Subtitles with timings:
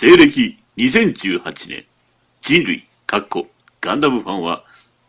[0.00, 1.84] 西暦2018年、
[2.40, 3.48] 人類、かっこ、
[3.80, 4.62] ガンダムファンは、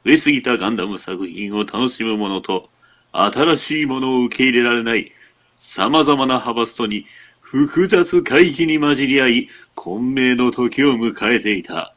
[0.03, 2.71] 増えすぎたガンダム作品を楽しむものと、
[3.11, 5.11] 新しいものを受け入れられない、
[5.57, 7.05] 様々なハバストに、
[7.39, 11.93] 複雑回帰に混じり合い、混迷の時を迎えていた。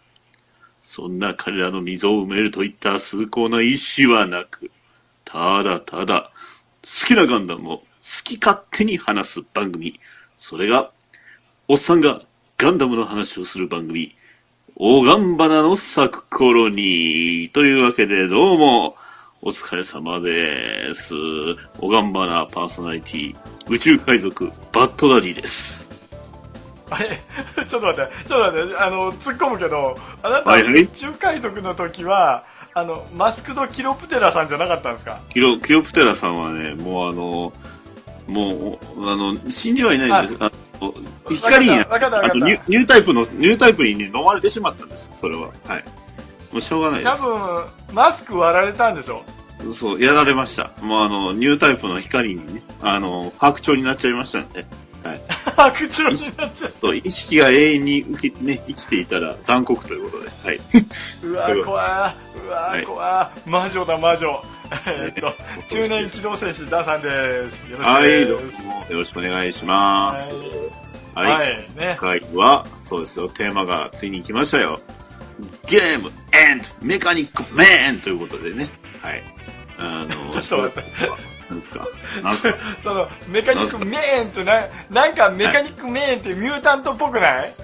[0.82, 4.70] そんな彼らの溝を埋めるといった崇高な意志はなく、
[5.24, 6.30] ただただ、
[6.82, 7.84] 好きなガンダムを好
[8.22, 9.98] き勝手に話す番組。
[10.36, 10.90] それが、
[11.68, 12.20] おっさんが
[12.62, 14.14] ガンダムの話をする番組、
[14.76, 18.94] おがんばなの咲く頃に、というわけでどうも、
[19.40, 21.12] お疲れ様です。
[21.80, 23.36] おがんばなパーソナリティ、
[23.68, 25.88] 宇宙海賊、バッドダディです。
[26.90, 27.18] あれ？
[27.66, 32.44] ちょっと待って、ちょっと待って、あの、突っ込むけど、あなた、宇宙海賊の時は、
[32.74, 35.18] あの、マスクドキロプテラさんじゃなかったんですか？
[35.30, 37.52] キロ、キロプテラさんはね、もうあの、
[38.28, 40.36] もう、あの、死んではいないんです。
[40.38, 40.50] あの
[41.28, 41.86] 光に、あ
[42.34, 45.50] のニュニュータイプの、ニュータイプにね、飲まれてしまったんです、それは。
[45.66, 45.84] はい。
[46.52, 49.22] もうしょうがないで多分、マスク割られたんでしょ
[49.70, 49.72] す。
[49.72, 50.70] そう、やられました。
[50.82, 54.66] もうあの、ニュータイプの光にね、あの、白鳥になっちゃいましたんで。
[55.04, 55.20] はい。
[55.56, 56.74] 白鳥になっちゃう。
[56.80, 60.30] そう意識が永遠に受け、ね、生きていたら残酷ということで。
[60.44, 60.60] はい。
[61.24, 64.44] うわという怖いうわはい怖い魔女だ魔女
[64.86, 65.34] えっと
[65.68, 70.34] 中年機動戦士ダーさんですよろしくはい、ですどうもよろしくお願いします。
[71.14, 71.32] はい。
[71.32, 74.80] はいね今回は、そうですよ、テーマがついに来ましたよ。
[75.66, 76.10] ゲーム
[76.80, 78.68] メカニックメンということでね。
[79.00, 79.22] はい。
[79.78, 81.31] あの、 ちょっと待って。
[81.52, 81.86] 何ですか？
[82.22, 82.58] 何ですか？
[82.82, 87.54] そのメカニックメーンってななんかメカニックメーンってミュータントっぽくない？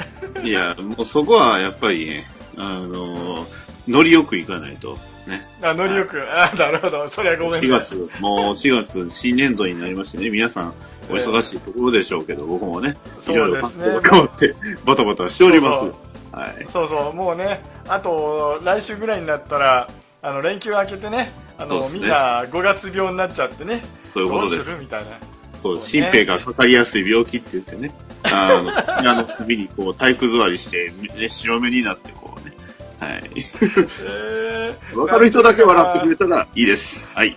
[0.44, 3.46] いや、もうそこはやっぱりね、あの、
[3.86, 4.96] ノリよくいかないと。
[5.26, 5.46] ね。
[5.62, 6.22] あノリよく。
[6.30, 7.08] あなるほど。
[7.08, 10.74] そりゃごめん4な月、もう4月、新年度になりましてね、皆さん
[11.10, 15.80] お忙しいところでしょうけど、僕もね、いそろいうろですね関わって、バタバタしております。
[15.80, 15.94] そう。
[16.32, 16.66] はい。
[16.72, 17.14] そうそう。
[17.14, 19.88] もうねあと来週ぐらいになったら
[20.22, 23.82] あの連休明けてねあのねみんな5月病になっちゃってね
[24.14, 24.74] そういうことです。
[24.74, 25.18] みたいな
[25.62, 27.92] そう、ね新兵がかかりやすい病気って言ってね、
[28.22, 32.54] あの、鼻の隅にこう体育座りして、ね、白目になってこうね、
[33.00, 33.22] はい。
[33.24, 37.10] えーわかる人だけ笑ってくれたらいいです。
[37.12, 37.30] はい。
[37.30, 37.36] い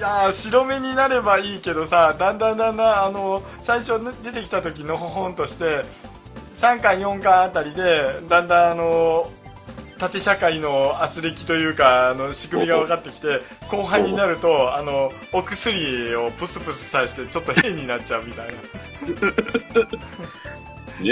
[0.00, 5.84] やー白目になればいいけどさだんだんだんだんあの最初出てきた時のほほんとして
[6.58, 9.30] 3巻4巻あたりでだんだんあの
[10.02, 13.40] 縦社会の圧力というかあの仕組みが分かってきて
[13.70, 18.52] 後半になるとあのお薬をプスプスさしてちょっと変になっちゃうみたいな、
[21.00, 21.06] ね、う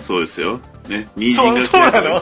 [0.00, 0.58] んそうですよ。
[0.88, 2.20] ね、人参がそうなの？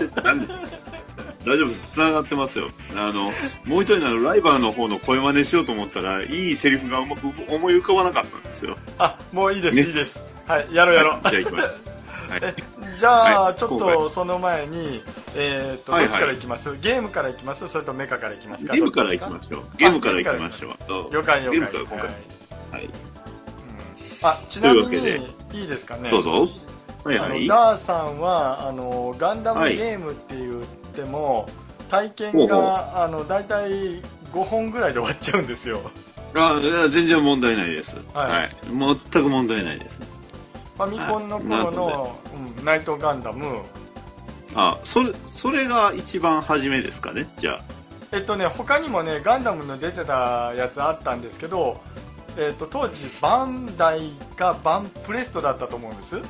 [1.46, 1.74] 大丈夫で？
[1.74, 1.92] す。
[1.94, 2.68] 繋がってますよ。
[2.96, 3.32] あの、
[3.64, 8.76] もう一人のライバーの方の声真似しようと思ったら、いいセリフがうまく思い浮かばなかったんですよ。
[8.98, 11.70] あもういいです、ねいいですはいやろうやろう、はいじゃあ行きましょう。
[11.70, 11.78] はい。
[11.78, 11.95] え
[12.98, 13.54] じゃあ、はい。
[13.54, 15.02] ちょっ今とその前に、
[15.34, 17.68] えー、とどっちからいきます、ゲームからいきます？
[17.68, 18.74] それとメカからいきますか？
[18.74, 19.62] ゲームから行きましょう。
[19.76, 21.12] ゲームから行きましょう。
[21.12, 21.68] 了解了解。
[24.22, 26.10] あちなみにといいいですかね？
[26.10, 26.46] どうぞ。
[27.04, 27.46] はいあはい。
[27.46, 29.76] のダーさんはあのガンダムはい。
[29.76, 30.62] ゲームって言っ
[30.94, 31.46] ても、
[31.90, 33.70] 体験があの大体
[34.32, 35.80] 5本ぐらいで終わっちゃうんですよ。
[36.34, 36.58] あ
[36.90, 37.96] 全然問題ないです。
[38.12, 38.30] はい。
[38.30, 38.56] はい。
[39.12, 40.02] 全く問題ないです。
[40.76, 42.18] ファミコンの頃の、
[42.58, 43.62] うんナイトガンダム
[44.54, 47.60] あ、それ、それが一番初めですかね、じゃ
[48.12, 51.80] えっとね他にもねガンダムの出てたやつあったんですけど
[52.36, 56.20] えっと当時バンダイかバンプレストだったと思うんです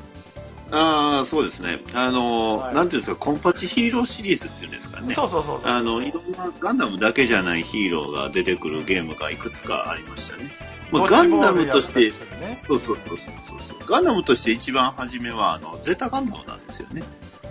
[0.70, 1.18] あ。
[1.18, 1.80] ああ、そうですね。
[1.94, 5.14] あの、はいなんていうんですか、コンパチヒーローシリーズっていうんですかね。
[5.14, 10.50] そうそうそうそうあの、いろんなガンダムだけじゃないヒーローが出てくるゲームがいくつかありましたね。
[10.90, 17.02] まあ、ガンダムとして、そうそうそうそうそうガンダムとして一番初めは、あの、ゼータガンダムなんですよね。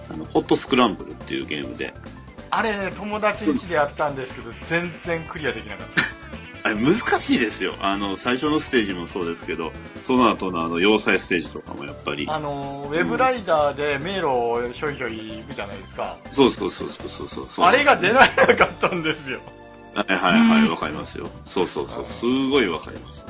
[0.09, 1.93] あの、ホットスクランブルっていうゲームで。
[2.51, 6.03] あれね友達ん家でやったんですけど全然クリアできなかった
[6.63, 7.75] あれ難しいですよ。
[7.79, 9.71] あの、最初のステージもそうですけど、
[10.01, 12.25] その後のあの、要塞ステージとかもやっぱり。
[12.27, 17.65] あのウェブライダーで迷路をひょいひょい行くじゃないですかそうそうそうそうそうそうそう。
[17.65, 19.41] あれが出られなかったんですよ
[19.95, 21.27] はいはいはい、わかりますよ。
[21.45, 23.25] そうそうそう、すごいわかります。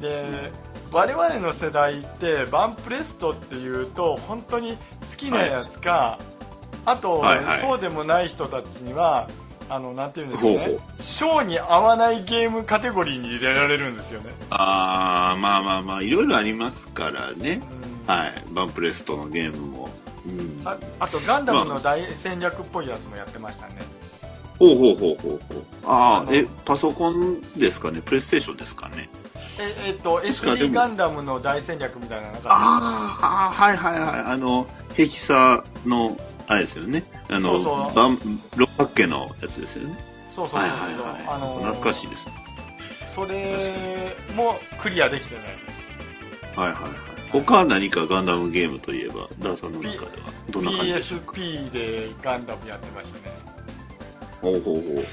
[0.00, 0.52] で
[0.92, 4.76] 我々の世代ってバンプレストっていうと本当に
[5.10, 6.18] 好きなやつか、
[6.84, 9.28] あと、はいはいそうでもない人たちには
[9.68, 17.62] あのなんていうんですかねほうほう賞に合わないゲームカテゴリーに入れられるんですよね、あー、まあまあまあ、いろいろありますからね。
[17.78, 18.44] うんはい。
[18.52, 19.88] バンプレストのゲームも。
[20.26, 20.60] うん。
[20.64, 23.76] ああとガンダムの大戦略っぽいやつもやってましたね、
[24.58, 25.62] ほうほうほうほうほう。
[25.84, 28.00] ああえ、パソコンですかね？
[28.04, 29.08] プレイステーションですかね？
[29.58, 34.32] ええっと SD もガンダムの大戦略みたいなのがあーあー、はいはいはい。
[34.32, 36.16] あの、ヘキサの、
[36.46, 37.04] あれですよね。
[37.30, 38.18] あの、そう
[38.56, 39.96] 六角形のやつですよね。
[40.32, 41.24] そうそうそうそう、はいはいはい。
[41.28, 42.28] あのー懐かしいです。
[43.14, 45.50] それもクリアできてないで
[46.54, 46.92] すはいはいはい。
[47.30, 53.23] 他は何かガンダムゲームといえば、ダーさんの中では、どんな感じでしょうか PSP でガンダムやってましたね
[54.44, 55.04] ほうほうほう。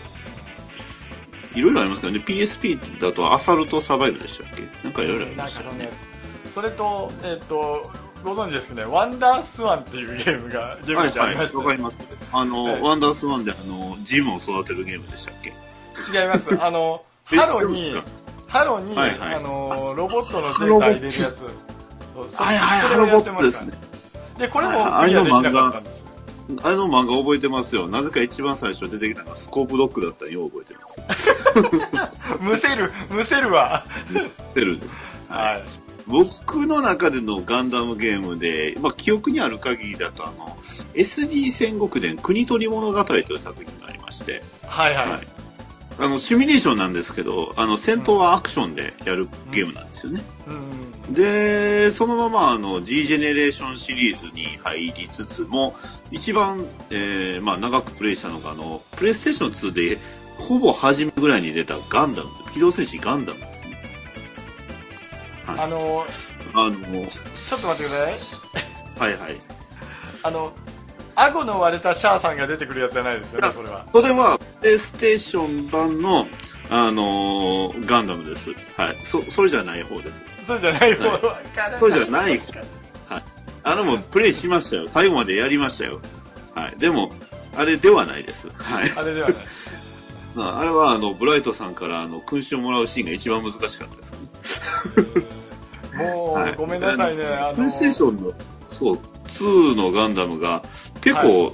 [1.57, 2.23] いろいろありますからね。
[2.25, 4.63] PSP だとアサルトサバイブでしたっけ？
[4.83, 5.63] なんかいろいろありました。
[5.65, 5.89] よね。
[6.53, 7.91] それとえっ、と
[8.23, 8.85] ご存知ですかね？
[8.85, 11.97] ワンダースワンっていうゲームがゲームはいはい、機ありまして、わかります。
[12.31, 15.49] あの、はいワンダースワンであの、ジムを育てるゲームでしたっけ？
[15.49, 16.49] 違います。
[16.61, 17.95] あのえハロに
[18.47, 19.35] ハロに、はいはい。
[19.35, 21.45] あのロボットのデータ入れるやつ
[22.37, 23.73] はいはい、ハロボットですね。
[24.37, 26.05] でこれもはいクリアできなかったんです
[26.63, 27.87] あの漫画覚えてますよ。
[27.87, 31.01] なぜか一番最初出てきたのがスコープドッグだったのよう覚えてます。
[32.41, 33.85] むせるむせるわ
[34.53, 35.03] てるんです。
[35.29, 40.57] はい僕の中でのガンダムゲームで、まあ、記憶にある限りだと、あの、
[40.93, 45.40] SD 戦国伝国取物語という作品がありまして、はいはい、はい
[45.97, 50.21] あの、シミュレーションなんですけど、あの、戦闘はアクションでやるゲームなんですよね。
[50.47, 50.81] うん
[51.13, 55.75] で、そのままあの G ジェネレーションシリーズに入りつつも、
[56.09, 59.97] 一番、えーまあ長くプレイしたのがあの、プレイステーション2で
[60.37, 63.81] ほぼ初めぐらいに出たガンダム、機動戦士ガンダムですね。
[65.47, 66.05] あの
[66.53, 66.75] あの、
[67.07, 68.39] ちょっと待ってくださ
[68.97, 69.41] いはいはい。
[70.23, 70.53] あの
[71.25, 76.27] 顎の割れたシャアさんが出てくるやつじゃないですよねそれはそれは、プレイステーション版の、
[76.69, 78.51] あのーガンダムです。
[78.77, 78.97] はい。
[79.03, 80.25] そ、それじゃない方です。
[80.45, 81.21] そうじゃない方、はい
[81.79, 82.61] そうじゃない方
[83.63, 84.87] あのもうプレイしましたよ。
[84.87, 85.99] 最後までやりましたよ。
[86.55, 86.75] はい。
[86.79, 87.11] でも、
[87.55, 88.49] あれではないです。
[88.49, 88.91] はい。
[88.95, 89.37] あれではない
[90.35, 94.19] まああれはあのブライトさんからあの勲章をもらうシーンが一番難しかったですね。
[96.05, 98.33] もう、はいごめんなさいねあのプレイステーションの
[98.71, 98.95] そう
[99.25, 100.63] 2のガンダムが
[101.01, 101.53] 結構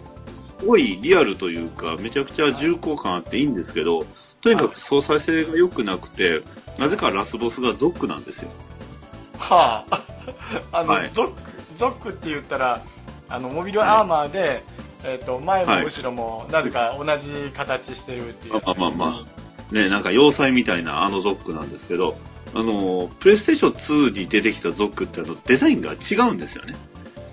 [0.60, 4.04] すごいリアルというかめちゃくちゃ重厚感あっていいんですけど
[4.42, 6.42] とにかく相殺性が良くなくて
[6.78, 8.52] なぜかラスボスがゾックなんですよ。
[9.40, 10.02] はあ。
[10.72, 11.10] あの、はい。
[11.12, 11.34] ゾック
[11.76, 12.82] ゾックって言ったら
[13.30, 14.64] あのモビルアーマーで、
[15.04, 15.86] えー、と前もはい。
[15.86, 18.56] 後ろもなぜか同じ形してるっていう。
[18.56, 19.10] やつまあまあまあ。
[19.10, 19.26] ま
[19.72, 22.16] ね、なんか要塞みたいなあのゾックなんですけど、
[22.54, 26.76] あの、プレイステーション2に出てきたゾックってあのデザインが違うんですよね。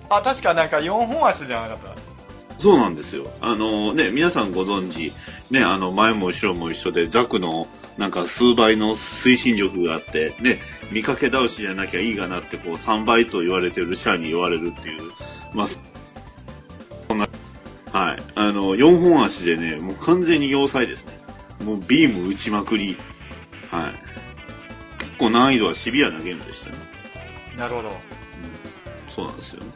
[0.08, 2.14] あ確かなんか4本足じゃなかった
[2.58, 3.30] そうなんですよ。
[3.40, 5.12] あのね、皆さんご存知、
[5.50, 7.66] ね、あの前も後ろも一緒でザクの
[7.98, 10.60] なんか数倍の推進力があって、ね、
[10.90, 15.02] 見かけ倒しじゃなきゃいいがなってこう3倍と言われてるシャアに言われるっていう、
[15.52, 15.78] まあ、そ
[17.14, 17.28] んな、
[17.92, 18.22] はい。
[18.34, 21.18] あの、4本足でね、もう完全に要塞ですね。
[21.64, 22.96] もうビーム打ちまくり。
[23.70, 23.94] はい。
[24.98, 26.76] 結構難易度はシビアなゲームでしたね。
[27.56, 27.92] なるほど
[29.08, 29.70] そうなんですよね。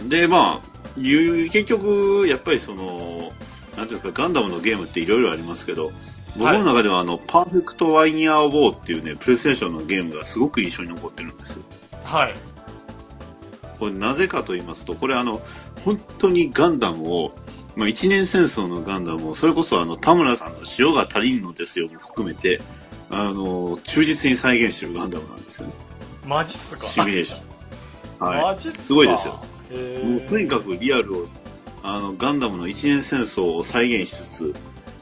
[0.00, 3.32] うん、で、まあ、結局、やっぱりその、
[3.76, 5.92] なんていうんですか、ガンダムのゲームっていろいろありますけど、
[6.36, 11.62] 僕の中ではあの、パーフェクトワイヤーウォーっていうね、プレイステーションのゲームがすごく印象に残ってるんですよ。
[12.04, 12.34] はい
[13.78, 15.42] これなぜかと言いますと、これあの、
[15.84, 17.36] 本当にガンダムを、
[17.74, 22.60] まあ一年戦争のガンダムを、それこそあの、田村さんの塩が足りんのですよも含めて、
[23.10, 25.72] あの、忠実に再現してるガンダムなんですよね。
[26.24, 26.86] マジっすか？
[26.86, 27.53] シミュレーション。
[28.18, 28.60] はい。
[28.80, 29.40] すごいですよ。
[30.04, 31.28] もうとにかくリアルを
[31.82, 34.54] あのガンダムの一年戦争を再現しつつ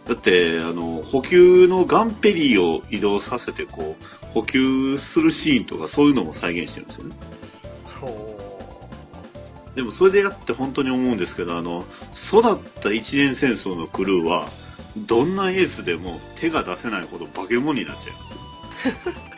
[0.06, 7.16] だってあの補給のガンペリーを移動させてこう補給するシーンとかそういうのも再現してるんですよね。
[8.00, 8.38] ほ
[9.76, 14.48] でもそれでやって本当に思うんですけどあの育った一年戦争のクルーは
[14.96, 19.31] どんなエースでも手が出せないほど化け物になっちゃいます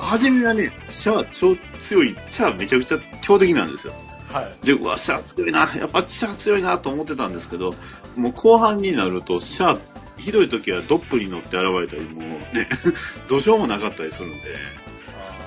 [0.00, 3.92] 初めはねシャア超強いシャアめちゃくちゃ強敵なんですよ。
[4.04, 4.66] あはい。
[4.66, 7.74] で、うわ、シャア強いな、やっぱシャア強いなと思ってたんですけど、
[8.16, 9.78] もう後半になると、シャア、
[10.18, 12.68] ひどい時はドップに乗って現れたり、もうね、
[13.28, 14.38] どうしようもなかったりするんで、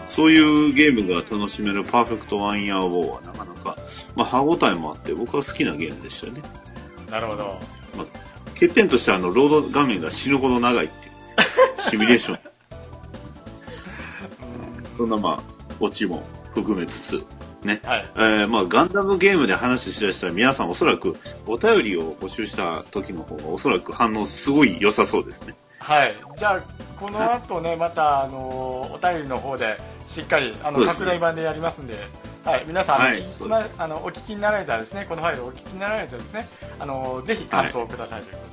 [0.08, 3.78] そういうゲームが楽しめるパーフェクトワンイヤーウォーはなかなか、
[4.16, 6.42] まあ歯応えもあって、僕は好きなゲームでしたよね。
[7.10, 7.60] なるほど。
[8.56, 12.51] 欠点としては、あの、ロード画面が死ぬほど長いっていう、シミュレーション。
[15.02, 15.44] そんなまあ、
[15.80, 16.22] オチも
[16.54, 17.26] 含めつつ、はい。
[17.64, 21.18] えーまあ、ガンダムゲームで話しだしたら皆さんおそらく
[21.48, 25.56] お便りを募集した時の方がおそらく反応すごい良さそうですね。
[25.80, 26.62] はい、じゃあ
[27.00, 28.38] この後ね、またあの
[28.94, 29.76] お便りの方で
[30.08, 30.86] しっかりあの、ね。
[30.86, 31.96] 拡大版でやりますんで、
[32.46, 33.24] はい、皆さん、はい。
[33.48, 38.48] まあのお聞きになられたらですね、このファイルをお聞きになられたらですね、あのぜひ感想をくださいというこ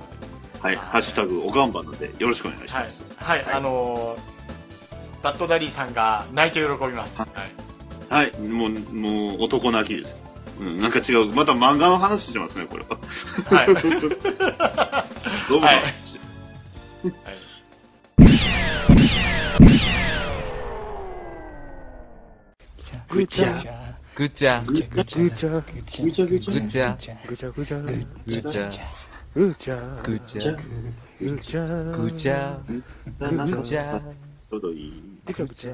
[0.53, 0.77] とで、はい。
[0.77, 3.55] ハッシュタグおがんばなでよろしくお願いしはいます。、はい、はい。
[3.55, 4.17] あの
[5.23, 7.31] バッドダディさんが泣いて喜びます、はい、
[8.09, 10.23] はい、もう、もう男泣きです。
[10.61, 11.33] うん、なんか違う。
[11.33, 12.99] また漫画の話してますね、これは。
[13.57, 13.67] はい。
[15.49, 15.83] どうも、はい。
[23.09, 23.63] ぐちゃ
[24.15, 26.01] ぐちゃ、ぐちゃぐちゃぐちゃぐちゃ。
[26.05, 27.81] ぐちゃ、ぐちゃぐちゃぐちゃ、
[28.27, 28.61] ぐちゃ
[29.35, 30.53] ぐちゃ、ぐちゃぐちゃ、
[31.21, 35.03] ぐちゃぐちゃ、ぐちょうどいい。
[35.27, 35.73] ぐちゃぐちゃ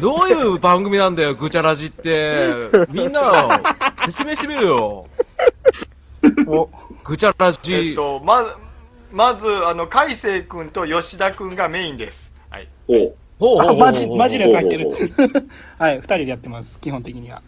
[0.00, 2.68] どういう番組なんだよ、ぐちゃラジって。
[2.90, 3.60] みんな、
[4.04, 5.06] 説明してみるよ。
[6.46, 6.68] お。
[7.02, 7.94] ぐちゃラえっジ。
[7.96, 8.56] とま
[9.10, 12.94] まずあの海星君と吉田君がメインです、はい、お。
[12.94, 14.90] ほうほうほうマジマジのやつ入ってる。
[15.78, 17.42] はい二人でやってます基本的には。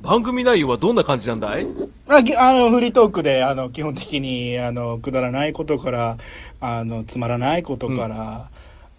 [0.00, 1.66] 番組内容はどんな感じなんだい？
[2.08, 6.16] あぎあのフリートークであの基本的にあのくだらないことから
[6.60, 8.50] あのつまらないことから、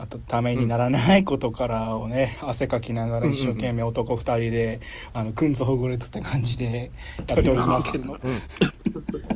[0.03, 4.81] あとためにならないことからをね、汗かきながら一生懸命男二人で、
[5.13, 6.91] あのくんずほぐれつって感じで
[7.25, 7.97] やっております。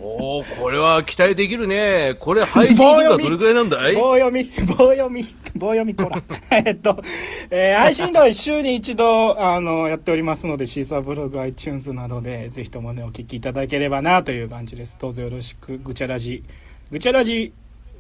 [0.02, 2.16] おー、これは期待できるね。
[2.20, 3.96] これ配信頻度はどれくらいなんだい？
[3.96, 5.24] 棒読み、棒読み、
[5.56, 6.22] 棒読み、こら。
[6.52, 7.02] えっと、
[7.50, 14.98] えー配信では週に一度、あの、やっておりますので、シーサーブログ、iTunes などで、ぜひともね、お聞きいただければな、という感じです。
[15.00, 16.44] どうぞよろしく、ぐちゃらじ、
[16.92, 17.54] ぐちゃらじ、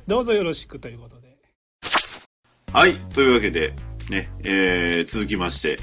[0.05, 1.16] どうぞよろしくということで。
[2.73, 3.73] はい、というわけで、
[4.09, 5.77] ね、えー、続きまして、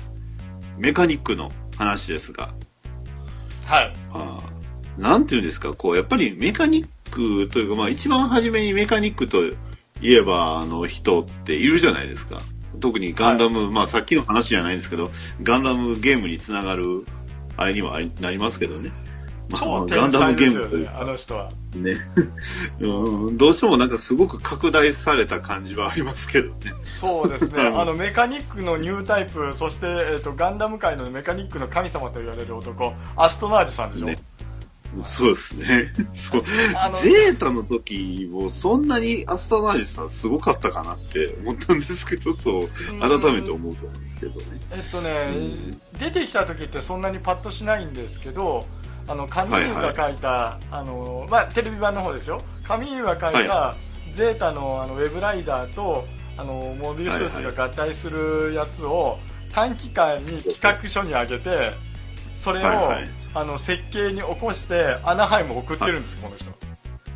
[0.79, 2.55] メカニックの話ですが、
[3.65, 9.55] はいあーなんていうんですか、こう、やっぱりメカニックというか、まあ一番初めにメカニックとい
[10.03, 12.41] えば、あの人っているじゃないですか。
[12.81, 15.11] 特にガンダム、まあさっきの話じゃないんですけど、
[15.43, 17.07] ガンダムゲームにつながる、
[17.57, 18.93] あれにはなりますけどね。
[19.51, 21.51] まあ超ガンダム天才ですよねあの人は。
[21.75, 21.97] ね。
[22.81, 26.75] うん、どうしてもなんかすごく拡大された感じはありますけどね。
[26.85, 27.63] そうですね。
[27.69, 34.17] うんあのメカニックのニュータイプそして、えっとガンダム界のメカニックの神様と言われる男アストナージさんでしょ、ね。
[35.03, 35.93] そうですね。
[36.13, 36.43] そう。
[37.03, 42.69] ゼータの時もそんなにアスタナージさんすごかったかなって思ったんですけど、そう、
[43.01, 44.47] 改めて思うと思うんですけどね。
[44.71, 45.29] えっとね、
[45.99, 48.67] 出てきた時ってそんなにパッとしないんですけど
[49.07, 53.77] あのカミーユが書いた、あのまあ、テレビ版の方ですよカミーユが書いた、は
[54.13, 56.05] ゼータのあのウェブライダーと
[56.37, 59.19] あのモビルスーツが合体するやつを
[59.53, 61.73] 短期間に企画書に上げて
[62.37, 66.53] それを、はいはいあの設計に起こしてアナハイム送ってるんです、この人、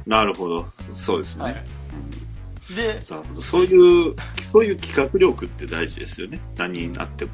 [0.07, 0.67] なるほど。
[0.93, 1.45] そうですね。
[1.45, 3.23] はい、でそ
[3.61, 4.17] ういう、
[4.51, 6.41] そういう企画力って大事ですよね。
[6.57, 7.31] 何になっても。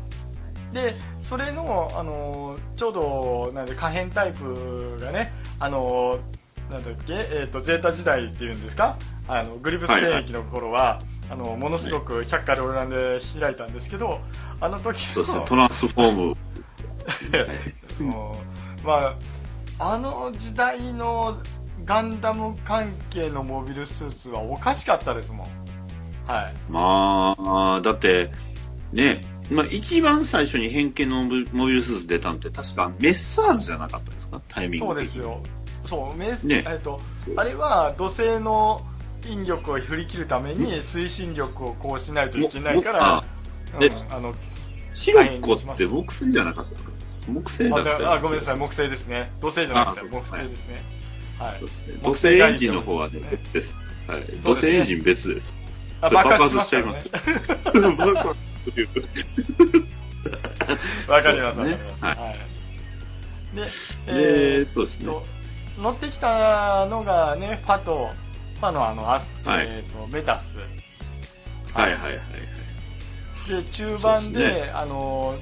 [0.75, 6.19] でそれの、あのちょうどなんで可変タイプがね、あの
[6.71, 8.99] なんだっけ、えー、とゼータ時代っていうんですか？
[9.29, 11.01] あのグリプス戦役の頃は、
[11.31, 14.21] あのものすごく百花繚乱で開いたんですけど
[14.61, 16.37] あの時そうトランスフォーム。
[18.85, 19.17] ま
[19.79, 21.39] ああの時代の
[21.85, 25.47] ガンダム関係のモビルスーツはおかしかったですもん。
[26.27, 26.55] はい。
[26.71, 28.31] まあ、だって、
[28.93, 34.41] ね、まあ一番最初に変形のモビルスーツ出たんって確かメッサージじゃなかったですか？
[34.49, 35.11] タイミンそグ的に。
[35.11, 35.43] うですよ。
[35.87, 36.65] そうメス、ね。
[36.67, 37.01] えっと
[37.37, 38.81] あれは土星の
[39.27, 43.25] 引力を振り切るために推進力をこうしないといけないからあ、
[43.77, 44.35] うんえあの
[44.93, 47.33] シロッコって木星じゃなかったですか？
[47.33, 48.57] 木星だあったあごめんなさい。
[48.57, 49.31] 木星ですね。
[49.41, 50.83] 土星じゃなくてあ木星ですね。
[51.39, 51.61] はい。
[52.03, 52.29] 土星。
[52.29, 53.75] エンジンの方はね、別です。
[54.07, 54.25] はい。
[54.43, 55.55] 土星エンジン別です。
[56.01, 58.35] あそれ爆発しちゃいからね
[58.71, 58.73] ます。
[58.73, 58.89] 爆発という
[61.09, 61.61] わかります。
[61.63, 62.17] ねますはい。
[62.17, 62.35] はい。
[63.57, 63.63] で
[64.07, 65.07] えで、ーそうですね。
[65.07, 65.25] と
[65.79, 68.11] 乗ってきたのがねファと
[68.57, 69.67] ファのあのあはい。
[69.69, 70.59] えーとメタス。
[70.59, 73.63] はいはいはいはい。
[73.63, 74.71] で中盤でですね。
[74.75, 75.37] あの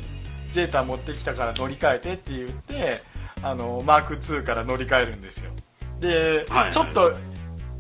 [0.53, 3.03] ゼータ持ってきたから乗り換えてって言って
[3.43, 5.51] あのマーク2から乗り換えるんですよ。
[6.01, 7.13] で、はいはいちょっと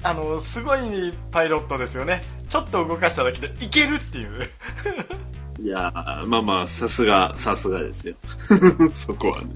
[0.04, 2.22] あのすごいパイロットですよね
[2.52, 4.46] ちょっと動かしただけでいけるっていう
[5.58, 8.14] いやーまあまあ、さすが、さすがですよ。
[8.92, 9.48] そこはね。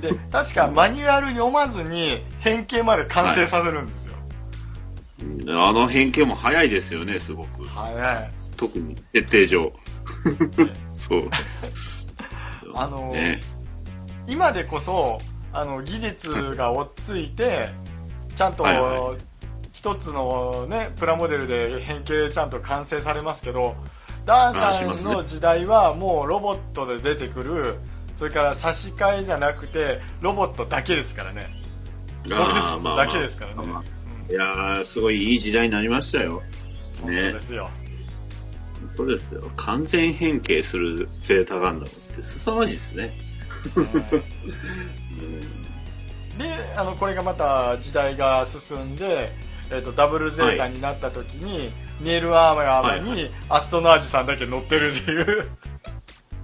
[0.00, 4.12] で確かマニュアル読まずに変形まで完成させるんですよ、
[5.22, 7.64] うんあの変形も早いですよね、すごく。
[7.64, 9.72] 早い特に、設定上。
[10.94, 11.30] そう。
[12.72, 13.40] あのね
[14.28, 15.18] 今でこそ
[15.52, 17.70] あの技術が追っついて
[18.36, 19.16] ちゃんとはいは
[19.78, 23.76] 一つの、ね、プラモデルで変形ちゃんと完成されますけど
[24.26, 27.76] ダーさんの時代はもうロボットで出てくる
[28.16, 31.62] それから差し替えじゃなくてロボットだけですからね。
[32.28, 33.66] モビルスーツだけですからね、まあ。
[33.66, 33.82] まあ
[34.28, 34.34] うん。
[34.34, 36.42] いやーすごいいい時代になりましたよ。
[37.00, 37.70] 本当ですよ、
[38.80, 39.48] 本当ですよ。
[39.54, 43.16] 完全変形するゼータガンダムって凄まじいですね。
[43.78, 45.40] うん。
[46.36, 49.32] であのこれがまた時代が進んで、
[49.70, 51.70] えー、とダブルゼータになった時に、
[52.00, 55.48] ネイルアーマーにアストナージさんだけ乗ってるっていう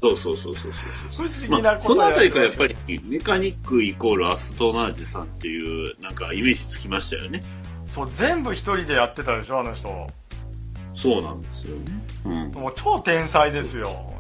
[0.01, 1.25] そうそうそうそうそうそう。
[1.25, 7.43] まあ、不思議なこそのあたりからやっぱりメカニックイコールアストナージさんっていうなんかイメージつきましたよね。
[7.87, 10.07] そう全部一人でやってたでしょあの人
[10.93, 11.93] そうなんですよね。
[12.25, 12.51] うん。
[12.53, 14.13] もう超天才ですよ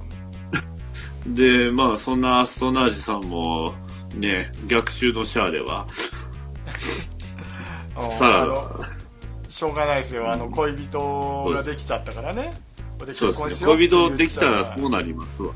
[1.26, 3.74] で、まあそんなアストナージさんも
[4.14, 5.86] ね、逆襲のシャアでは、
[7.08, 7.13] うん
[8.10, 8.84] サラあの
[9.48, 10.30] しょうがないですよ。
[10.30, 12.54] あの恋人ができちゃったからね。
[13.04, 13.66] でそうですね。
[13.66, 15.52] 恋人できたらこうなりますわ。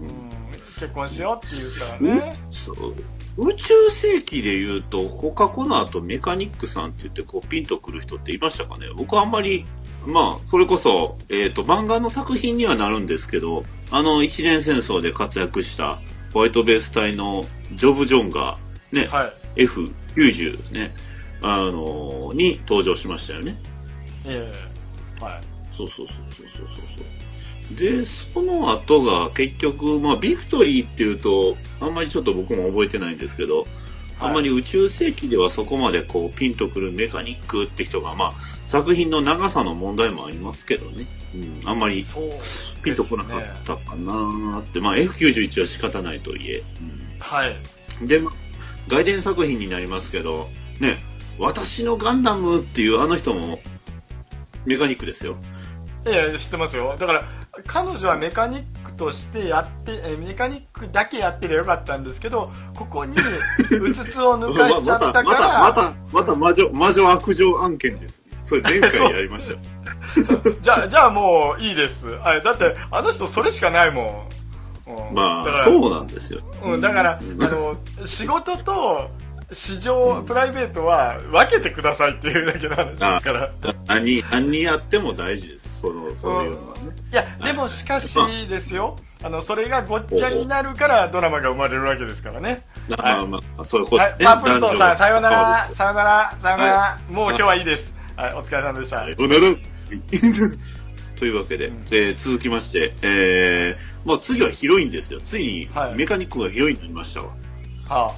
[0.00, 0.32] うん。
[0.78, 2.38] 結婚しようって言ったらね。
[2.50, 2.94] そう。
[3.36, 8.86] 宇宙世紀で言うと、他この後メカニックさんって言ってこうピンとくる人っていましたかね。
[8.96, 9.64] 僕はあんまり、
[10.06, 16.00] まあ、それこそ、えっ、と、漫画の作品にはなるんですけど、あの一年戦争で活躍した
[16.32, 17.44] ホワイトベース隊の
[17.74, 18.58] ジョブ・ジョンが、
[18.90, 19.64] ね、はい。
[19.64, 20.94] F90 ね、
[21.42, 23.58] あのに登場しましたよね。
[24.24, 24.52] え
[25.20, 25.40] えはい
[25.76, 27.76] そうそうそうそうそうそう。
[27.76, 33.66] で、その後が結局、まあ、ビクトリーっていうと、あんまりちょっと僕も覚えてないんですけど、
[34.20, 38.32] あんまり宇宙世紀ではそこまでこうピンとくるメカニックって人が、まあ、
[38.66, 41.06] 作品の長さの問題もありますけどね。
[41.34, 42.04] うん、あんまり
[42.84, 46.62] ピンとこなかったかなーって、まあ F91 は仕方ないといえ。
[47.18, 47.56] はい
[48.00, 48.34] うん、で、まあ、
[48.88, 51.02] 外伝作品になりますけど、ね、
[51.38, 53.58] 私のガンダムっていうあの人も
[54.64, 55.36] メカニックですよ。
[56.04, 57.24] ええ知ってますよだから
[57.66, 63.14] 彼女はメカニックとしてやってえメカニックだけやってりゃよかったんですけどここに
[63.70, 68.22] うつつを抜かしちゃったかまた、ら また、また魔女、魔女悪女案件です。
[68.42, 69.58] それ前回やりましたよ。
[70.60, 74.28] じゃあじゃあもういいですあだってあの人それしかないも
[74.86, 76.40] ん、うんまあ、そうなんですよ。
[76.64, 79.10] うん、だから、うんあの仕事と
[79.52, 83.50] 市場、プライベートは分けてくださいっていうだけの話ですから。
[83.86, 85.80] 何、何やっても大事です。
[85.80, 86.80] その、そういうのはね。
[87.12, 88.96] いやでもしかしですよ。
[89.24, 92.64] あのそれがごっちゃになるからドラマが生まれるわけですからね。
[92.88, 93.96] まあまあ、そういうこと。
[93.98, 94.02] ね。
[94.02, 97.94] はい、パープルトンさん、さようなら、がさようなら、さようなら、もう今日はいいです。
[98.16, 98.96] はい、お疲れ様でした。
[98.96, 99.40] はいおなら。
[101.16, 101.84] というわけで、うん。
[101.92, 105.20] えー続きまして、えー、まあ次はヒロインですよ。
[105.20, 105.94] ついにはい。
[105.94, 107.28] メカニックがヒロインになりましたわ。
[107.88, 108.14] は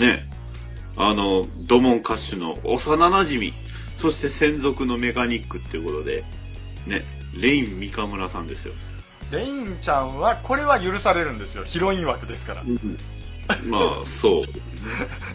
[0.00, 0.28] ね。
[0.96, 3.52] あの、ドモン歌手の幼馴染
[3.96, 6.24] そして専属のメカニックっていうことで、
[6.86, 8.72] ね、レイン三河村さんですよ。
[9.30, 11.64] あ、レインちゃんは、これは許されるんですよ。
[11.64, 12.64] ヒロイン枠ですから。
[13.66, 14.80] まあ、そうですね。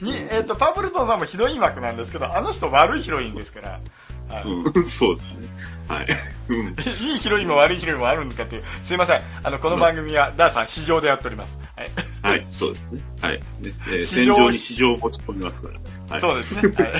[0.01, 3.79] に、えっ、と、パープルトンさんもヒロイン枠なんですけど、あの人悪いヒロインですから。
[4.27, 5.47] はいうん、そうですね。
[5.87, 6.07] はい。
[6.49, 6.75] うん。
[7.03, 8.63] いいヒロインも悪いヒロインもあるんかっていう。
[8.83, 9.21] すいません。
[9.43, 11.59] あの、この番組は、ダーさん、市場でやっております。
[11.75, 11.87] はい。
[12.37, 13.01] はい、そうですね。
[13.21, 13.39] はい。
[13.39, 15.79] ねえー戦場に市場を持ち込みますから。
[16.09, 16.21] はい。
[16.21, 16.75] そうですね。
[16.75, 16.93] はい。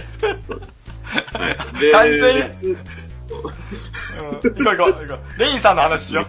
[1.47, 1.79] はい。
[1.79, 2.09] で、完
[2.41, 2.81] 全つうん、行
[4.41, 5.39] こう行こう行こう。
[5.39, 6.25] レインさんの話しよ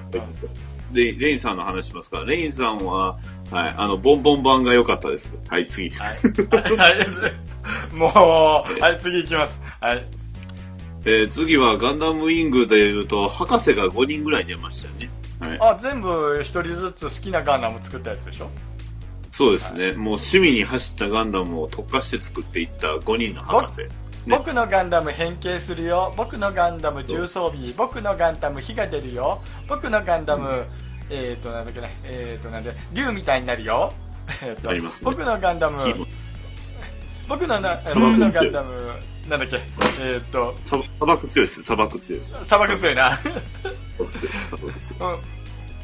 [0.92, 0.95] う。
[0.95, 3.19] で、レインさんの話しますから、レインさんは、
[3.51, 5.37] はい、あの、ボンボン版が良かったです。
[5.49, 5.90] はい、次。
[5.90, 6.09] はい。
[6.09, 7.95] はい。
[7.95, 9.61] もう、はい、次行きます。
[9.81, 10.07] はい。
[11.05, 15.11] えー次はガンダムウィングで言うと、博士が5人ぐらい出ましたよね。
[15.38, 15.59] はい。
[15.61, 18.51] あ、全部一人ずつ好きなガンダム作ったやつでしょ？
[19.37, 19.92] そうですね。
[19.92, 23.83] もう趣味に走ったガンダムを特化して作っていった5人の博士。
[24.27, 26.14] 僕のガンダム変形するよ。
[26.16, 27.75] 僕のガンダム重装備。
[27.77, 29.42] 僕のガンダム火が出るよ。
[29.68, 30.64] 僕のガンダム、
[31.11, 33.92] えっ、ー、となんだっけねえっ、ー、となんで竜みたいになるよ。
[34.42, 35.11] えーとありますね。
[35.11, 36.07] 僕のガンダム
[37.29, 38.92] 僕のな僕のガンダム
[39.29, 39.57] なんだっけ？
[40.01, 41.62] えっ、ー、と砂砂漠強いです。
[41.62, 42.46] 砂漠強いです。
[42.46, 43.20] 砂漠強いな、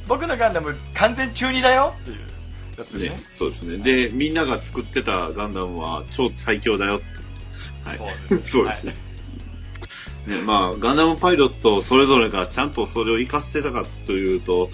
[0.09, 2.32] 僕のガンダム完全中二だよっていう
[2.79, 3.79] やつねね、そうですね。
[3.79, 7.05] で、みんなが作ってたガンダムは超最強だよって。
[7.85, 8.43] はい。
[8.43, 8.95] そうですね。
[10.27, 14.71] ね、まあ、ガンダムパイロットそれぞれがちゃんとそれを活かせてたかというと、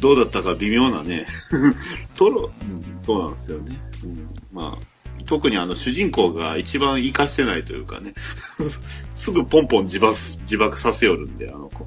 [0.00, 1.26] どうだったか微妙なね。
[2.16, 3.80] トロ、うん、そうなんですよね。
[4.02, 8.14] うん、まあ、特にあの主人公が一番活かしてないというかね。
[9.14, 11.86] すぐポンポン自爆自爆させよるんで、あの子。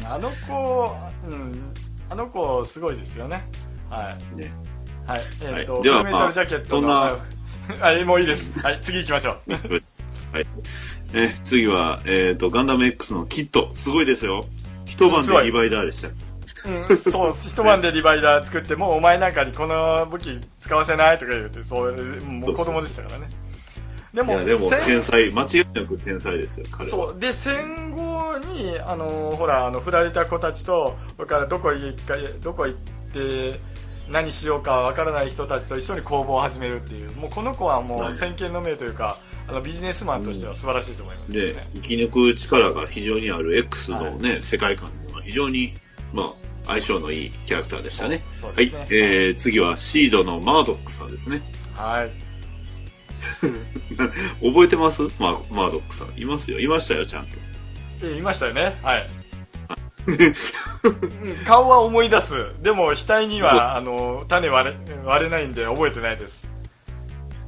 [0.00, 0.96] うん、あの子、
[1.28, 1.74] うん、
[2.08, 3.44] あの子すごいですよね
[3.90, 4.52] はいね。
[5.06, 7.18] はい、えっ、はいと、ではフルメタルジャケットの、ま
[7.78, 8.50] あはい、 もういいです。
[8.60, 9.52] はい、次行きましょう。
[10.32, 10.46] はい。
[11.12, 13.70] ね、次は、えっ、と、ガンダム X のキット。
[13.72, 14.44] すごいですよ。
[14.84, 16.08] 一晩でリバイダーでした。
[16.08, 23.26] うん、そう、一晩でリバイダー作って、もうお前なんかにこの武器使わせないとか言うて、そう、もう子供でしたからね。
[24.12, 26.90] でも、でも戦天才、間違いなく天才ですよ、彼は。
[26.90, 32.92] そう、で、戦後ろにあのほらあの振られた子たちとそれからどこ行かどこ行って
[34.10, 37.12] 何しようかわからない人たちと一緒に攻防を始めるっていう。
[37.12, 38.12] もうこの子はもはい。
[38.12, 45.74] う先見の明というかあのビジネスマンとしては素晴らしいと思いますね、で、生き抜く力が非常にある X のね、世界観には非常に、
[46.12, 46.34] まあ、
[46.66, 48.22] 相性のいいキャラクターでしたね。
[48.54, 48.72] はい。
[48.90, 51.42] えー、次はシードのマードックさんですね。
[51.74, 52.10] はい。
[54.42, 55.02] 覚えてます？
[55.18, 56.18] マーマードックさん。
[56.18, 56.60] いますよ。
[56.60, 57.36] いましたよ、ちゃんと。
[58.02, 58.78] えいましたよね。
[58.82, 59.06] はい。
[60.06, 60.16] う ん
[61.46, 66.54] 顔は思い出すでも額にはあの種割れ割れないんで覚えてないです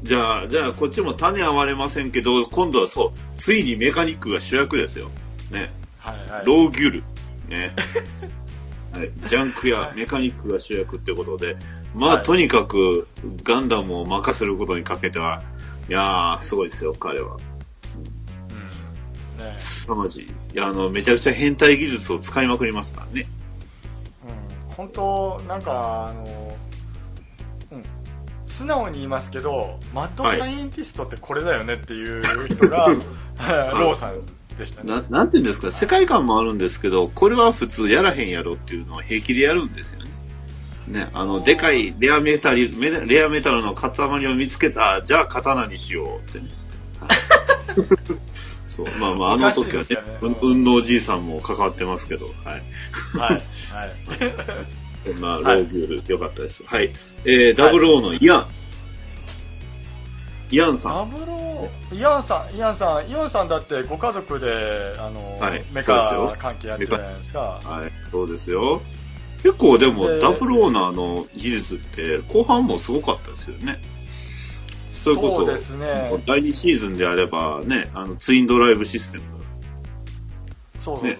[0.02, 5.10] じゃあ、じゃあ、こっちも種は割れませんけど、今度はそう、ついにメカニックが主役ですよ。
[5.50, 5.72] ね。
[5.98, 7.04] はいはいローギュル。
[7.48, 7.74] ね。
[8.92, 11.56] はい、ジャンクやメカニックが主役ってことで、
[11.94, 13.08] まあ、はいとにかく
[13.42, 15.42] ガンダムを任せることにかけては、
[15.88, 17.36] いやー、すごいですよ、彼は。
[19.56, 20.24] 凄まじい。
[20.24, 23.28] いや、あの、めちゃくちゃ変態技術を使いまくりますからね。
[24.28, 26.56] うん本当なんかあの、
[27.72, 27.82] うん、
[28.46, 32.88] 素直に言いますけどマッドサイエンティストってこれだよねっていう人が、
[33.72, 34.20] ローさん
[34.58, 40.10] でしたねな、なんていうんですか、世界観もあるんですけど、これは普通やらへんやろっていうのを平気でやるんですよね。
[40.88, 46.48] ね、あの、でかいレアメタル、メレアメタルの塊を見つけた、じゃあ刀にしようってね。
[47.00, 47.18] はい
[48.66, 52.62] そう、まあまあ、あの時はねね、うん運動じいさんも関わってますけど、はい。
[53.16, 56.64] はいはい まあ、ロはいーギュール、よかったです。
[56.66, 56.92] はい。
[57.24, 58.46] えー、ダブルオーのイアン。
[60.50, 61.10] イアンさん。
[61.10, 68.82] ダブローイアンさんイアンさんイアンさんだってご家族であの、はいメカ関係やってるじゃないですかはい、そうですよ。
[69.42, 73.80] 結構でも、えーダブルオーナーの技術って、後半もすごかったですよね。
[75.14, 76.10] それこそそうですね。
[76.26, 79.24] 第2シーズンであればね、あの、ツインドライブシステム。
[80.80, 81.18] そうそうそうね。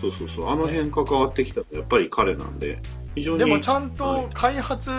[0.00, 2.80] そうそうそう、あの辺関わってきたのはやっぱり彼なんで、
[3.14, 3.44] 非常そうに。
[3.44, 3.90] でもちゃんはい。
[3.90, 4.90] と開発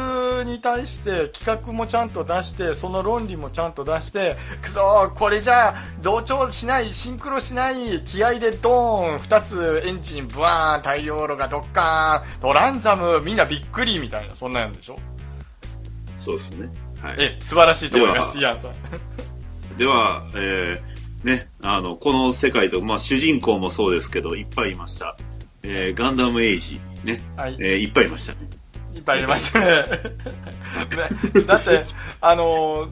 [0.46, 15.00] に対して企画もちゃんと出してその論理もちゃんと出してくそーこれじゃあ同調しないシンクロしない気合でドーン2つエンジンブワーン大量炉がドッカーンドランザムみんなびっくりみたいなそんなんでしょ？
[16.18, 16.70] そうですね。
[17.02, 17.16] はい。
[17.20, 18.74] え素晴らしいと思いますでイアンさん
[19.78, 25.16] では、えー、ね、あの、この世界と、まあ、主人公もそうですけど、いっぱいいました。
[25.64, 28.40] えー、ガンダムエイジ、ね、はいえー、いっぱいいましたね。
[28.96, 29.66] いっぱいいましたね。
[31.34, 31.84] ねだって、
[32.20, 32.90] あのー、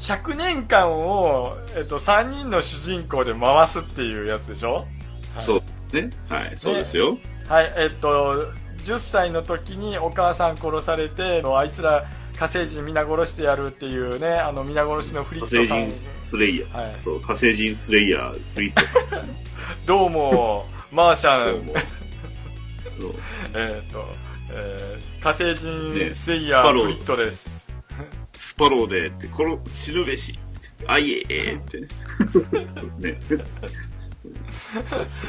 [0.00, 4.86] 100年間を、えっと、3人の主人公で回すっていうやつでしょ、はい、
[5.40, 6.10] そうね。
[6.28, 7.18] はい、そうですよ。
[7.48, 8.52] はい、えっと、
[8.84, 12.04] 10歳の時にお母さん殺されて、あいつら
[12.40, 16.86] 火星人皆殺してやるっていうね、あの皆殺しのフリ火ットさん星人、スレイヤー。
[16.88, 18.80] はいそう、火星人スレイヤー、フリット。
[19.84, 21.66] どうも、マーシャン
[23.52, 24.06] えっと、
[24.52, 27.68] えー火星人ねスイヤーーフリットです。
[28.32, 30.38] スパローでって、殺、死ぬべし。
[30.86, 31.88] あいええってね。
[33.20, 33.20] ね。
[34.86, 35.28] そうそう。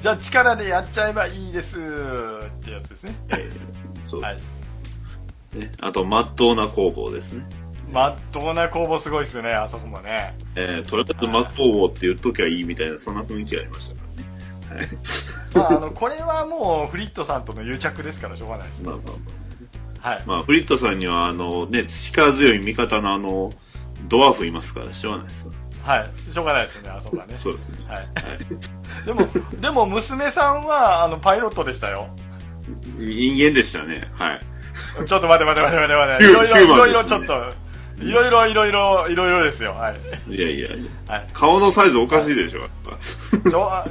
[0.00, 1.80] じゃあ力でやっちゃえばいいですっ
[2.64, 3.16] てやつですね。
[3.30, 4.38] えーそう、はい。
[5.54, 5.72] ね。
[5.80, 7.44] あと、まっとうな工房ですね。
[7.92, 10.36] まっとうな工房すごいですよね、あそこもね。
[10.56, 14.00] えー、とりあえずまっとうって言っときゃいいみたいな、そんな雰囲気がありましたか
[14.68, 14.80] らね。
[14.80, 14.88] はい。
[15.54, 18.82] まあ、あの、これはもうフリットさんとの癒着ですからしょうがないです。
[18.84, 19.06] まあまあ
[20.02, 20.18] まはい。
[20.18, 20.22] あ。
[20.26, 23.52] まあ、フリットさんには、あの、ね、力強い味方のあの、
[24.08, 25.52] ドワーフいますから、しょうがないですよ。
[25.82, 26.32] はい。
[26.32, 27.34] しょうがないですよね、あそこはね。
[27.34, 27.78] そうですね。
[27.88, 27.98] はい。
[27.98, 29.06] はい。
[29.06, 32.08] でも、でも娘さんは、あの、パイロットでしたよ。
[32.98, 34.10] 人間でしたね。
[34.18, 34.40] はい。
[35.04, 36.24] ちょっと待って待って待って待って待って。
[36.24, 36.32] い
[36.66, 37.66] ろいろ、ちょっと、
[37.98, 39.72] いろいろいろいろ、いろいろですよ。
[39.72, 40.34] はい。
[40.34, 41.14] いやいやいや。
[41.14, 41.26] はい。
[41.32, 42.68] 顔のサイズおかしいでしょ、やっ
[43.42, 43.50] ぱ。
[43.50, 43.84] ちょあ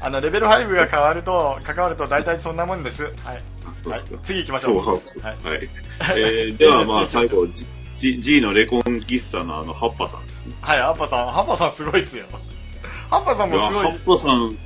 [0.00, 3.04] あの、レベル5が変わると、関わると大体そんなもんです。
[3.04, 3.12] はい。
[3.24, 4.00] はい。
[4.22, 4.80] 次行きましょう。
[4.80, 5.20] そう。
[5.20, 5.36] はい。
[5.44, 5.68] はい。
[6.16, 7.46] えー、 ではまあ最後、
[7.96, 10.56] G, G のレコンギスタのあの、ハッパさんですね。
[10.60, 12.24] はい、ハッパさん、ハッパさんすごいっすよ。
[13.10, 14.04] ハッパさんもすごいハッ。
[14.04, 14.58] パさん、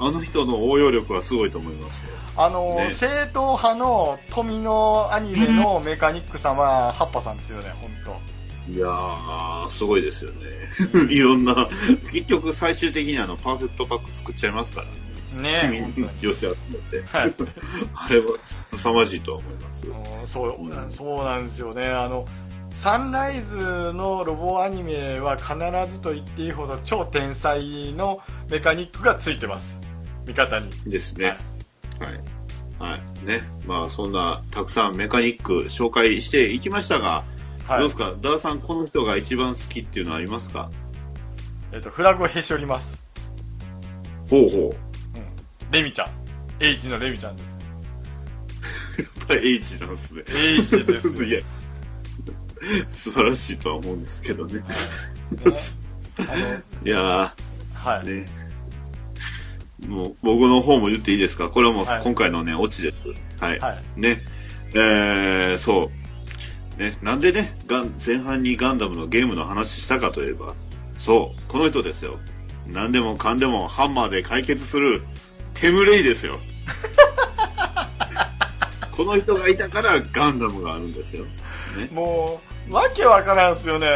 [0.00, 2.10] あの人の応用力はすごいと思いますよ。
[2.36, 8.72] あの、ね正統派の富のアニメのメカニックさんは、ハッパさんですよね、本当。
[8.72, 10.46] いやー、すごいですよね。
[11.10, 11.68] いろんな、
[12.12, 14.92] 結局最終的にあの、パーフェクトパック作っちゃいますからね。
[15.32, 16.04] ねえ。
[16.20, 17.04] 寄せ集めて。
[17.06, 17.34] はい。
[17.94, 19.94] あれは凄まじいとは思いますよ。
[20.20, 20.56] うんそう、
[20.90, 21.86] そうなんですよね。
[21.86, 22.26] あの、
[22.76, 25.54] サンライズのロボアニメは必
[25.92, 29.79] ずと言っていいほど超天才のメカニックがついてます。
[30.26, 30.70] 味方に。
[30.86, 31.36] ですね。
[31.98, 32.20] はい。
[32.78, 33.26] はい。
[33.26, 33.42] ね。
[33.66, 37.24] まあ、そんな、たくさんメカニック紹介していきましたが、
[37.66, 37.80] はい。
[37.80, 38.14] どうですか？
[38.20, 40.70] ダーさん、この人が一番好きっていうのはありますか？
[41.72, 43.02] えっと、フラグをへし折ります。
[44.28, 44.60] ほうほう。
[44.60, 45.70] うん。
[45.70, 46.10] レミちゃん。
[46.58, 47.50] エイジのレミちゃんです。
[48.98, 50.22] やっぱりエイジなんですね。
[50.28, 51.22] エイジですよ。
[51.22, 51.40] いや、
[52.90, 54.54] 素晴らしいとは思うんですけどね。
[54.54, 54.64] ね
[56.18, 56.24] あ
[56.84, 57.32] いやの、は
[58.04, 58.06] い。
[58.06, 58.39] ー、ね。
[59.88, 61.48] もう、僕の方も言っていいですか？
[61.48, 63.04] これはもうはい今回のね、オチです。
[63.42, 63.58] はい。
[63.58, 64.00] はい。
[64.00, 64.22] ね。
[64.74, 65.90] えー、そ
[66.78, 66.80] う。
[66.80, 70.54] ね、なんでね、ガン、前半にガンダムのゲームの話したかといえば、
[70.96, 72.18] そう、この人ですよ。
[72.66, 75.02] 何でもかんでもハンマーで解決する、
[75.54, 76.38] テムレイですよ。
[78.92, 81.24] この人がいたからガンダムがあるんですよ。
[81.24, 81.88] ね。
[81.92, 82.40] も
[82.70, 83.86] う、わけわからんすよね。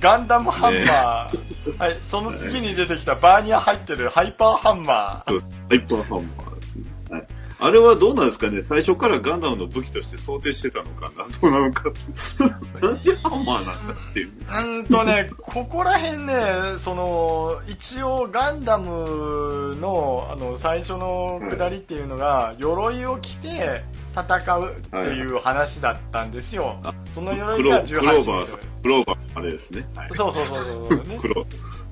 [0.00, 1.78] ガンダムハンマー。
[1.78, 1.98] はい。
[2.02, 5.40] その次に出てきたバーニア入ってるハイパーハンマー。
[5.68, 6.84] ハイパーハンマーですね。
[7.10, 7.26] はい。
[7.58, 8.60] あれはどうなんですかね？
[8.60, 11.24] 最初からガンダムの武器として想定してたのかな？
[11.40, 12.00] どうなのかって。
[12.86, 14.28] なんでハンマーなんだっていう。
[14.28, 16.34] うーんとね、ここら辺ね、
[16.78, 23.84] その、一応ガンダムの、あの、最初の下りっていうのが、鎧を着て
[24.16, 26.80] 戦うっていう話だったんですよ。
[26.84, 29.86] あその鎧がクローバー18クローバーあれですね。
[29.94, 30.08] はい。
[30.14, 31.28] そうそうそうそうそう、ねク。
[31.28, 31.46] ロ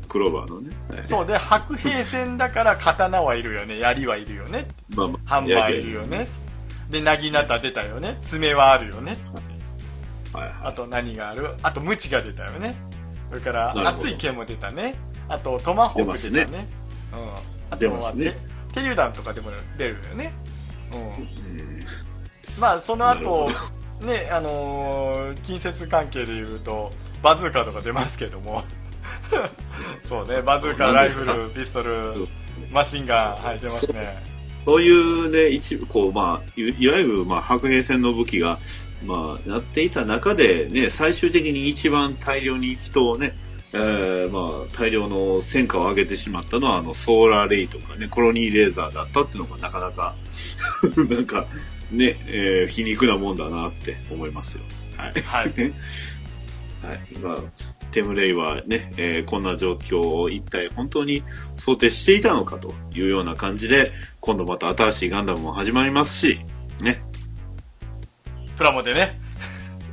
[0.09, 0.71] クローバーのね。
[0.91, 6.29] はい、そうで、白兵戦だから刀はいるよね、槍はいるよね、まあまあ、ハンマーいるよね。
[6.89, 9.19] で、なぎなた出たよね、爪はあるよね。
[9.35, 9.55] はい
[10.35, 10.55] はい。
[10.65, 11.55] あと何がある？
[11.63, 12.77] あとムチが出たよね。
[13.31, 14.97] それから熱い剣も出たね。
[15.29, 16.67] あとトマホーク出たね。
[17.13, 17.19] うん。
[17.71, 18.37] あとは出ますね
[18.73, 20.33] テ手榴弾とかでも出るよね。
[20.93, 21.01] うん。
[21.01, 21.74] うん
[22.59, 23.49] まあその後、
[24.01, 28.63] ね、あのー近接関係で言うと、バズーカとか出ますけども。
[30.05, 32.27] そうね、バズーカ、ライフル、ピストル、
[32.71, 34.23] マシンガン、はい、出ますね。
[34.65, 38.59] そういうね、一部、こう、まあ、いいわゆる、まあ、白兵戦の武器が、
[39.05, 43.37] まあ、なっていた中で、ね、最終的に一番大量に人をね、
[43.73, 50.15] えー、まあ、大量の戦果を上げてしまったのは、あの、ソーラーレイとかね、コロニーレーザーだったっていうのがなかなか、
[51.11, 51.47] なんか、
[51.97, 54.65] ね、えー皮肉なもんだなって思いますよ。
[54.97, 55.13] はい。
[55.23, 55.53] はい。
[56.85, 57.19] はい。
[57.19, 57.39] まあ、
[57.91, 61.23] テムレイはね、えーこんな状況を一体本当に
[61.55, 66.41] 想定していたのかというような感じで、今度また新しいガンダムも始まりますし、
[66.81, 67.03] ね。
[68.57, 69.21] プラモでね。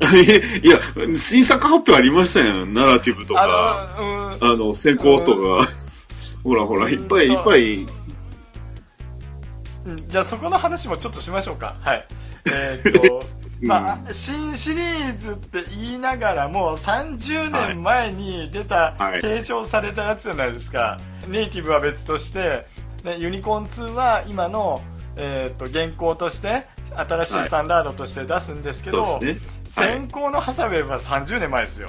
[0.64, 0.80] いや、
[1.18, 2.66] 新作発表ありましたよ。
[2.66, 4.54] ナラティブとか、あの、うん。
[4.54, 5.68] あの、先行とか、
[6.44, 7.86] ほらほら、いっぱいいっぱい、
[9.86, 11.78] うんじゃあそこの話もちょっとしましょうか。
[11.82, 12.08] はい。
[12.52, 13.26] えーっと、
[13.62, 20.98] うんまあ、新シリーズって言いながらも30年前に出た、はい継承されたやつじゃないですか。
[21.28, 22.67] ネイティブは別として、
[23.04, 24.82] ね、ユニコーン2は今の、
[25.15, 29.02] えーっと、現行として、新しいスタンダードとして出すんですけど。
[29.02, 31.88] はい先行のハサウェイは30年前ですよ。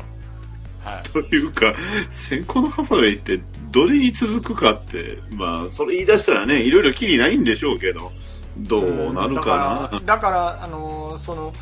[0.84, 1.02] はい。
[1.08, 1.74] というか、
[2.10, 3.40] 先行のハサウェイって
[3.70, 8.12] どれに続くかって、まあ、それ言い出したらね、いろいろきりないんでしょうけど、
[8.58, 9.88] どうなるかな。
[9.88, 11.52] だから、だからあのーその、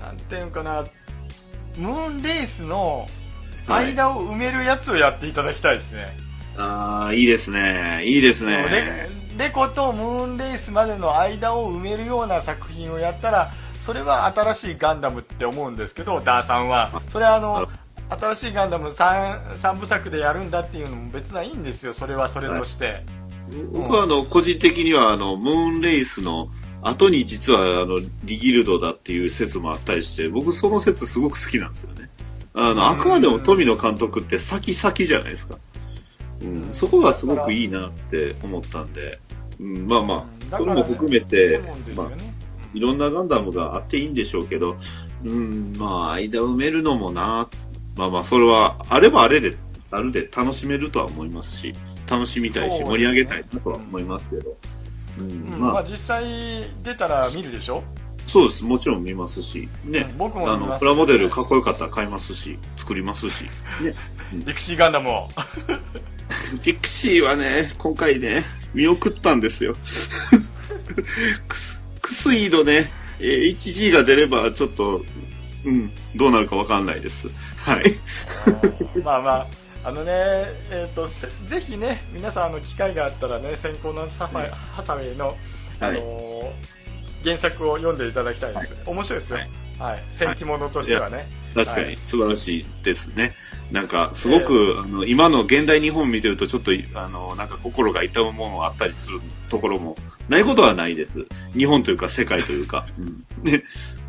[0.00, 0.84] なんていうかな、
[1.78, 3.06] ムーンレースの
[3.68, 6.16] 間を埋めるやつをやっていただきたいですね。
[6.56, 8.00] ああ、いいですね。
[8.04, 9.08] いいですね。
[9.36, 17.00] レレコとムーンレースまでの間を埋めるような作品をやったら、それは新しいガンダムって思うんですけど、ダーさんは。
[17.08, 17.68] それはあの、
[18.10, 23.04] 新しいガンダム 3, 三部作でやるんだっていうのも別ないいんですよ、それはそれとして。
[23.72, 26.48] 僕はあの、個人的にはあの、ムーンレイスの
[26.82, 32.10] 後に実はあの、リギルドだっていう説もあったりして、僕その説すごく好きなんですよね。
[32.54, 35.56] あの、あくまでも富野監督って先々じゃないですか。
[36.42, 39.20] うん、そこがすごくいいなって思ったんで、
[39.60, 42.10] うん、まあまあ、それも含めて、そうなんですまあ。
[42.72, 44.76] いろんなガンダムがあっていいんでしょうけど、
[45.24, 47.48] うん、まあ、間埋めるのもな、
[47.96, 49.56] まあまあ、それは、あればあれで、
[49.90, 51.74] あるで楽しめるとは思いますし、
[52.08, 54.56] 楽しみたいし、盛り上げたいなとは思いますけど。
[55.18, 56.24] うん、うんまあ、まあ実際
[56.82, 57.82] 出たら見るでしょ？
[58.26, 58.64] そうです。
[58.64, 60.18] もちろん見ますし、ねうん。
[60.18, 63.44] 僕もあの、プラモデルかっこよかったら買いますし、作りますし。
[63.82, 63.92] ね。
[64.32, 65.28] リクシーガンダムを。
[66.62, 69.74] ピクシーはね、今回ね、見送ったんですよ。
[71.48, 75.04] クス、クスイードね、えー 1G が出れば、ちょっと、
[75.64, 77.28] うん、どうなるかわかんないです。
[77.56, 77.84] はい。
[79.04, 79.46] まあまあ、
[79.84, 80.12] あのね、
[80.70, 85.36] えっ、と、せぜひね、皆さん、あの、機会があったらね、先行のサファイハサウェイの、
[85.80, 86.80] あのー
[87.24, 88.74] 原作を読んでいただきたいです。
[88.86, 89.38] 面白いですよ。
[89.78, 90.02] ははいい。
[90.10, 91.28] 戦記物としてはね。
[91.54, 93.32] 確かはいに素晴らしいですね。
[93.70, 99.94] なんか、すごく、あの、今の現代日本見てると、ちょっと、あの、なんか心が痛むものがあったりするところも、
[100.28, 101.24] ないことはないです。
[101.56, 102.86] 日本というか、世界というか。
[102.98, 103.24] うん。
[103.44, 103.62] ね。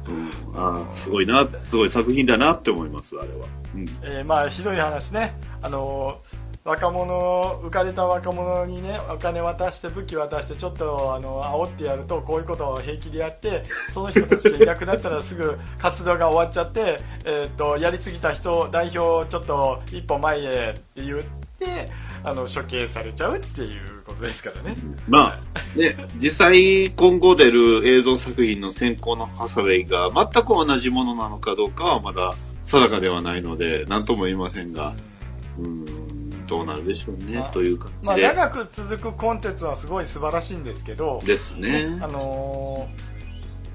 [0.08, 0.32] うん。
[0.56, 3.48] あ、すごいな、すごい作品だなって思います、あれは。
[3.76, 3.86] うん。
[4.04, 5.34] えーまあ、ひどい話ね。
[5.62, 6.20] あの
[6.64, 21.24] 若者浮かれた若者にねお金渡して武器渡してちょっとあの煽ってやるとこういうことを平気でやってその人たちがいなくなったらすぐ活動が終わっちゃって、えー、とやりすぎた人代表ちょっと一歩前へって言っ
[21.58, 21.90] て
[22.24, 24.76] あの処刑されちゃうっていうことですからね
[25.08, 25.42] ま
[25.76, 34.94] あ、ね、実際今後出る映像作品の先行のハサウェイが全く同じものなのかどうかはまだ定かではないので、何とも言いませんが、
[35.60, 38.28] うん、どうなるでしょうねまあ、という感まあ、じで。
[38.28, 41.98] 長く続くコンテンツはすごい素晴らしいんですけどですね。
[42.02, 43.22] あのー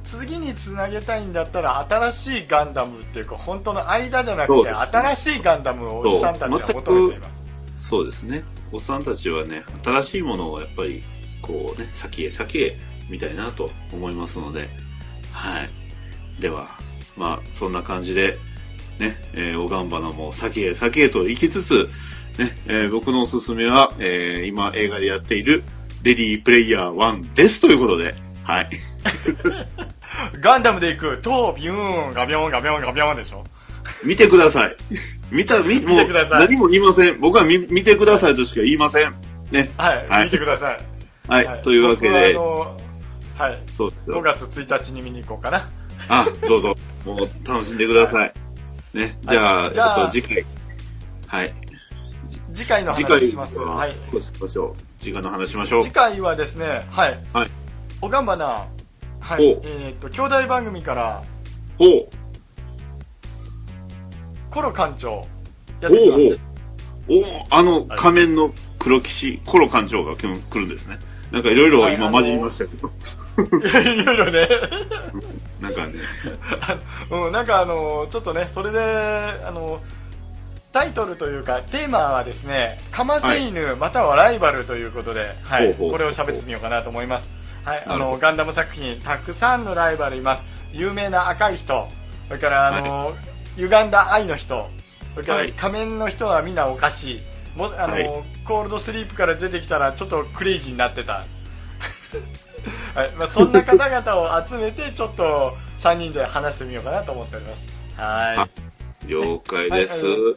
[0.07, 7.36] 次につなげたいんだったら新しいガンダムっていうか本当の間じゃなくて、新しいガンダムをおじさんたちは求めています
[7.79, 8.45] そうですね。
[8.73, 11.03] おっさんたちはね、新しいものをやっぱり、
[11.43, 14.69] こうね、先へ先へ見たいなと思いますので、
[15.33, 15.71] はい。
[16.41, 16.71] では、
[17.17, 18.39] まあ、そんな感じで、
[18.99, 21.89] ね、えー、おがんばなも先へ先へと行きつつ、
[22.39, 25.65] ね、えー僕のおすすめは、えー今映画でやっている、
[26.03, 28.71] レディープレイヤー1ですということで、はい。
[30.41, 33.45] ガンダムで行くトービューンガビョンガビョンガビョンでしょ
[34.05, 34.77] 見てください。
[35.31, 37.21] 見た、み、もう何も言いません。
[37.21, 39.15] 僕は見見てくださいとしか言いません。
[39.51, 39.73] ね。
[39.77, 40.79] はい、はい見てください、
[41.29, 41.63] はい。
[41.63, 42.51] というわけで、僕
[43.39, 44.23] はい5そうですよ。
[44.23, 45.69] 月1日に見に行こうかな
[46.09, 46.75] あ、どうぞ。
[47.05, 48.33] もう楽しんでください。
[48.95, 49.19] ね。
[49.23, 50.45] じゃあ、はいじゃあえっと、次回。
[51.27, 51.55] はい。
[52.55, 54.75] 次回の話しますはいどうしましょう。
[54.99, 55.93] 次回の話しましょう次。
[55.93, 57.51] 回はですねはい、はい
[58.01, 58.67] おがんばな
[59.21, 61.23] はいおえっ、と兄弟番組から
[61.79, 62.09] ほう。
[64.57, 65.23] コロ館長
[65.83, 66.41] やってきます。
[67.09, 67.21] ほう。
[67.51, 70.99] おあの、仮面の黒騎士、コロ館長が今日来るんですね。
[71.31, 72.91] なんかいろいろ今混じりましたけど。
[74.01, 74.49] いろいろね。
[75.61, 75.93] なんかね、
[77.13, 78.81] うん、なんかあのちょっとねそれで
[79.47, 79.81] あの
[80.73, 87.31] タイトルというかテーマはですね「かまず犬、またはライバル」ということで、はい、これを喋ってみようかなと思います、
[87.65, 90.43] はい、あのガンダム作品たくさんのライバルいます。
[90.73, 91.89] 有名な赤い人。
[92.29, 93.15] それからあの、
[93.57, 94.69] 歪んだ愛の人。
[95.15, 97.21] それからはい仮面の人はみんなおかしい。
[97.57, 98.05] もあの、はい。
[98.45, 101.25] コールドスリープから出てきたらちょっとクレイジーになってた。
[102.95, 103.11] はい。
[103.13, 107.67] まあ、そんな方々を集めてちょっと 3人で話してみようかなと思っております。
[107.97, 108.49] は
[109.05, 109.07] い。
[109.09, 110.07] 了解です。
[110.07, 110.37] はい。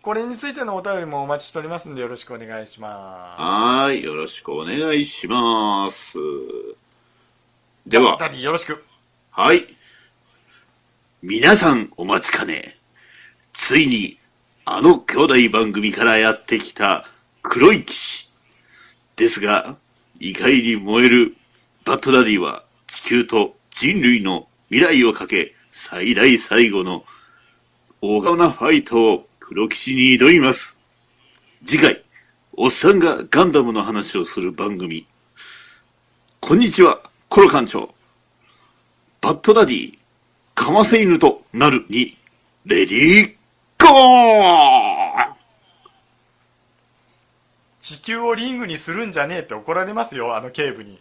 [0.00, 2.88] これについてのお便りもお待ちしておりますのでよろしくお願いしま
[3.38, 4.04] はーい。
[4.04, 6.12] よろしくお願いします。
[6.12, 6.18] す
[7.86, 8.82] では、よろしく。
[9.30, 9.66] はい。
[11.26, 12.76] 皆さんお待ちかね。
[13.54, 14.18] ついに、
[14.66, 17.08] あの兄弟番組からやってきた
[17.40, 18.30] 黒い騎士。
[19.16, 19.78] ですが、
[20.20, 21.34] 怒りに燃える
[21.86, 27.06] バッドダディは地球と人類の未来をかけ、最大最後の
[28.02, 30.78] 大顔なファイトを黒騎士に挑みます。
[31.64, 32.04] 次回、
[32.52, 35.06] おっさんがガンダムの話をする番組。
[36.40, 37.94] こんにちは、コロ館長。
[39.22, 40.03] バッドダディ、
[40.54, 42.16] かませ犬となるに、
[42.64, 43.34] レディー、
[43.78, 45.34] ゴー
[47.80, 50.98] 地球をリングにするんじゃねえって怒られますよあの警部に。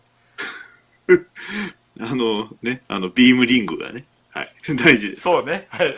[2.00, 5.22] あのね、あの、ビームリングがね、はい、 大事です。
[5.22, 5.68] そうね。
[5.70, 5.88] はい。
[5.88, 5.98] はい。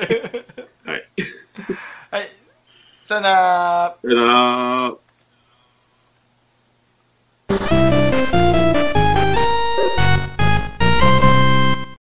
[2.12, 2.30] はい。
[3.06, 3.98] さよなら。
[4.02, 5.05] さよなら。